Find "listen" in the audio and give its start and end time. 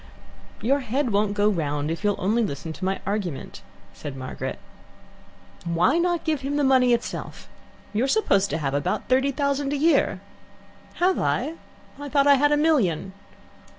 2.49-2.73